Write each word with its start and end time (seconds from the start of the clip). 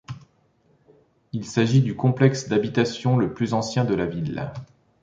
Il 1.31 1.45
s'agit 1.45 1.79
du 1.79 1.95
complexe 1.95 2.47
d'habitation 2.49 3.17
le 3.17 3.35
plus 3.35 3.53
ancien 3.53 3.85
de 3.85 3.93
la 3.93 4.07
ville. 4.07 4.51